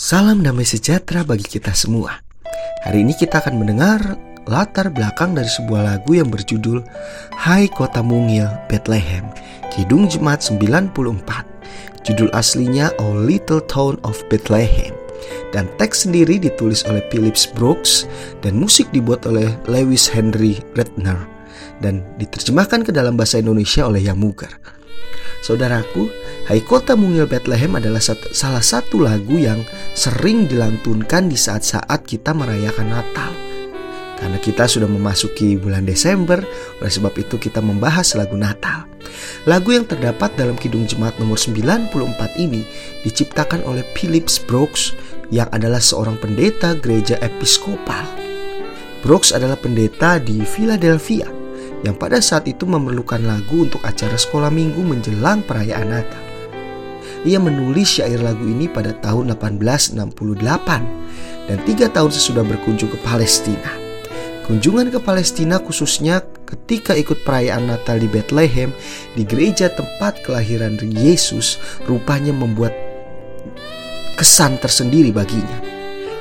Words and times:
Salam 0.00 0.40
damai 0.40 0.64
sejahtera 0.64 1.28
bagi 1.28 1.44
kita 1.44 1.76
semua. 1.76 2.24
Hari 2.88 3.04
ini 3.04 3.12
kita 3.12 3.36
akan 3.44 3.60
mendengar 3.60 4.16
latar 4.48 4.88
belakang 4.88 5.36
dari 5.36 5.52
sebuah 5.52 5.92
lagu 5.92 6.16
yang 6.16 6.32
berjudul 6.32 6.80
Hai 7.36 7.68
Kota 7.68 8.00
Mungil 8.00 8.48
Bethlehem, 8.64 9.28
Kidung 9.68 10.08
Jemaat 10.08 10.40
94. 10.40 11.04
Judul 12.08 12.32
aslinya 12.32 12.88
A 12.96 13.08
Little 13.12 13.60
Town 13.68 14.00
of 14.00 14.16
Bethlehem. 14.32 14.96
Dan 15.52 15.68
teks 15.76 16.08
sendiri 16.08 16.40
ditulis 16.40 16.80
oleh 16.88 17.04
Phillips 17.12 17.44
Brooks 17.52 18.08
dan 18.40 18.56
musik 18.56 18.88
dibuat 18.96 19.28
oleh 19.28 19.52
Lewis 19.68 20.08
Henry 20.08 20.64
Redner 20.80 21.28
dan 21.84 22.08
diterjemahkan 22.16 22.88
ke 22.88 22.90
dalam 22.96 23.20
bahasa 23.20 23.36
Indonesia 23.36 23.84
oleh 23.84 24.00
Yamugar. 24.00 24.80
Saudaraku, 25.44 26.08
Hai 26.50 26.66
Kota 26.66 26.98
Mungil 26.98 27.30
Bethlehem 27.30 27.78
adalah 27.78 28.02
salah 28.34 28.58
satu 28.58 28.98
lagu 28.98 29.38
yang 29.38 29.62
sering 29.94 30.50
dilantunkan 30.50 31.30
di 31.30 31.38
saat-saat 31.38 32.02
kita 32.02 32.34
merayakan 32.34 32.90
Natal. 32.90 33.30
Karena 34.18 34.34
kita 34.42 34.66
sudah 34.66 34.90
memasuki 34.90 35.54
bulan 35.54 35.86
Desember, 35.86 36.42
oleh 36.82 36.90
sebab 36.90 37.14
itu 37.22 37.38
kita 37.38 37.62
membahas 37.62 38.18
lagu 38.18 38.34
Natal. 38.34 38.82
Lagu 39.46 39.70
yang 39.70 39.86
terdapat 39.86 40.34
dalam 40.34 40.58
Kidung 40.58 40.90
Jemaat 40.90 41.22
nomor 41.22 41.38
94 41.38 41.94
ini 42.42 42.66
diciptakan 43.06 43.62
oleh 43.62 43.86
Phillips 43.94 44.42
Brooks 44.42 44.90
yang 45.30 45.46
adalah 45.54 45.78
seorang 45.78 46.18
pendeta 46.18 46.74
gereja 46.74 47.14
episkopal. 47.22 48.02
Brooks 49.06 49.30
adalah 49.30 49.54
pendeta 49.54 50.18
di 50.18 50.42
Philadelphia 50.42 51.30
yang 51.86 51.94
pada 51.94 52.18
saat 52.18 52.50
itu 52.50 52.66
memerlukan 52.66 53.22
lagu 53.22 53.70
untuk 53.70 53.86
acara 53.86 54.18
sekolah 54.18 54.50
minggu 54.50 54.82
menjelang 54.82 55.46
perayaan 55.46 55.94
Natal. 55.94 56.29
Ia 57.20 57.36
menulis 57.36 58.00
syair 58.00 58.24
lagu 58.24 58.48
ini 58.48 58.64
pada 58.64 58.96
tahun 59.04 59.36
1868 59.36 59.92
dan 61.52 61.58
tiga 61.68 61.92
tahun 61.92 62.08
sesudah 62.08 62.40
berkunjung 62.46 62.88
ke 62.88 62.98
Palestina. 63.04 63.76
Kunjungan 64.48 64.88
ke 64.88 64.98
Palestina 64.98 65.60
khususnya 65.60 66.24
ketika 66.48 66.96
ikut 66.96 67.22
perayaan 67.22 67.70
Natal 67.70 68.00
di 68.00 68.08
Bethlehem 68.08 68.72
di 69.14 69.22
gereja 69.22 69.70
tempat 69.70 70.24
kelahiran 70.26 70.80
Yesus 70.80 71.60
rupanya 71.86 72.34
membuat 72.34 72.72
kesan 74.18 74.58
tersendiri 74.58 75.14
baginya. 75.14 75.60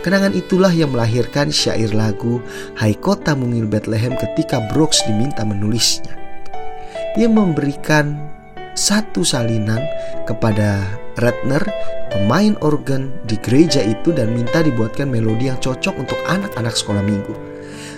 Kenangan 0.00 0.36
itulah 0.36 0.72
yang 0.72 0.92
melahirkan 0.92 1.48
syair 1.48 1.92
lagu 1.96 2.38
Hai 2.76 2.92
Kota 2.96 3.32
Mungil 3.32 3.64
Bethlehem 3.64 4.12
ketika 4.20 4.60
Brooks 4.72 5.00
diminta 5.08 5.42
menulisnya. 5.48 6.12
Ia 7.16 7.28
memberikan 7.28 8.33
satu 8.74 9.22
salinan 9.22 9.80
kepada 10.26 10.82
Redner, 11.14 11.62
pemain 12.10 12.58
organ 12.58 13.14
di 13.22 13.38
gereja 13.38 13.78
itu 13.78 14.10
dan 14.10 14.34
minta 14.34 14.66
dibuatkan 14.66 15.06
melodi 15.06 15.46
yang 15.46 15.58
cocok 15.62 15.94
untuk 15.94 16.18
anak-anak 16.26 16.74
sekolah 16.74 17.02
minggu. 17.06 17.34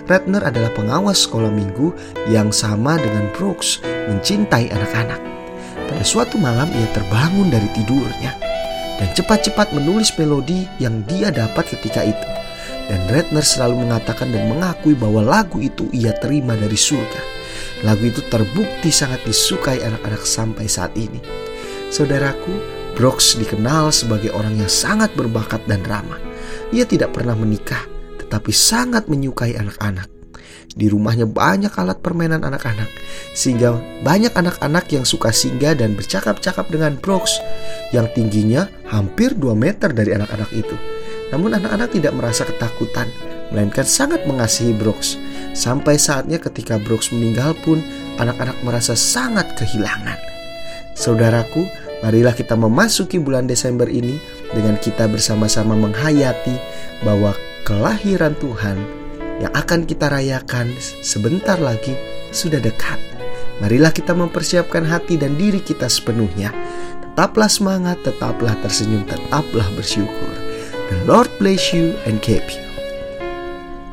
Redner 0.06 0.44
adalah 0.44 0.70
pengawas 0.76 1.24
sekolah 1.24 1.50
minggu 1.50 1.96
yang 2.28 2.52
sama 2.52 3.00
dengan 3.00 3.26
Brooks 3.34 3.80
mencintai 3.82 4.70
anak-anak. 4.70 5.18
Pada 5.88 6.04
suatu 6.04 6.36
malam 6.36 6.68
ia 6.76 6.88
terbangun 6.92 7.48
dari 7.48 7.66
tidurnya 7.72 8.36
dan 9.00 9.08
cepat-cepat 9.16 9.72
menulis 9.72 10.12
melodi 10.20 10.68
yang 10.76 11.00
dia 11.08 11.32
dapat 11.32 11.72
ketika 11.72 12.04
itu. 12.04 12.28
Dan 12.86 13.02
Redner 13.10 13.42
selalu 13.42 13.82
mengatakan 13.82 14.30
dan 14.30 14.46
mengakui 14.46 14.94
bahwa 14.94 15.18
lagu 15.24 15.58
itu 15.58 15.90
ia 15.90 16.14
terima 16.14 16.54
dari 16.54 16.78
surga. 16.78 17.35
Lagu 17.86 18.02
itu 18.02 18.18
terbukti 18.26 18.90
sangat 18.90 19.22
disukai 19.22 19.78
anak-anak 19.78 20.26
sampai 20.26 20.66
saat 20.66 20.90
ini. 20.98 21.22
Saudaraku, 21.86 22.50
Brooks 22.98 23.38
dikenal 23.38 23.94
sebagai 23.94 24.34
orang 24.34 24.58
yang 24.58 24.66
sangat 24.66 25.14
berbakat 25.14 25.62
dan 25.70 25.86
ramah. 25.86 26.18
Ia 26.74 26.82
tidak 26.82 27.14
pernah 27.14 27.38
menikah, 27.38 27.86
tetapi 28.18 28.50
sangat 28.50 29.06
menyukai 29.06 29.54
anak-anak. 29.54 30.10
Di 30.76 30.90
rumahnya 30.90 31.30
banyak 31.30 31.70
alat 31.78 32.02
permainan 32.02 32.42
anak-anak, 32.42 32.90
sehingga 33.38 33.78
banyak 34.02 34.34
anak-anak 34.34 34.90
yang 34.90 35.06
suka 35.06 35.30
singgah 35.30 35.78
dan 35.78 35.94
bercakap-cakap 35.94 36.66
dengan 36.68 36.98
Brooks 36.98 37.38
yang 37.94 38.10
tingginya 38.12 38.66
hampir 38.90 39.32
2 39.38 39.54
meter 39.54 39.94
dari 39.94 40.10
anak-anak 40.10 40.50
itu. 40.52 40.74
Namun 41.30 41.54
anak-anak 41.56 41.94
tidak 41.94 42.12
merasa 42.18 42.42
ketakutan, 42.44 43.08
melainkan 43.50 43.86
sangat 43.86 44.24
mengasihi 44.26 44.74
Brooks. 44.74 45.18
Sampai 45.56 45.96
saatnya 45.96 46.36
ketika 46.36 46.76
Brooks 46.76 47.10
meninggal 47.14 47.56
pun 47.64 47.80
anak-anak 48.20 48.56
merasa 48.66 48.92
sangat 48.92 49.56
kehilangan. 49.56 50.18
Saudaraku, 50.96 51.68
marilah 52.00 52.32
kita 52.32 52.56
memasuki 52.56 53.20
bulan 53.20 53.44
Desember 53.48 53.88
ini 53.88 54.16
dengan 54.52 54.80
kita 54.80 55.08
bersama-sama 55.08 55.76
menghayati 55.76 56.56
bahwa 57.04 57.36
kelahiran 57.68 58.32
Tuhan 58.40 58.78
yang 59.40 59.52
akan 59.52 59.84
kita 59.84 60.08
rayakan 60.08 60.72
sebentar 61.04 61.60
lagi 61.60 61.92
sudah 62.32 62.60
dekat. 62.60 62.96
Marilah 63.60 63.92
kita 63.92 64.12
mempersiapkan 64.12 64.84
hati 64.84 65.16
dan 65.16 65.36
diri 65.40 65.64
kita 65.64 65.88
sepenuhnya. 65.88 66.52
Tetaplah 67.00 67.48
semangat, 67.48 67.96
tetaplah 68.04 68.52
tersenyum, 68.60 69.04
tetaplah 69.08 69.64
bersyukur. 69.72 70.34
The 70.92 71.08
Lord 71.08 71.32
bless 71.40 71.72
you 71.72 71.96
and 72.04 72.20
keep 72.20 72.44
you. 72.52 72.65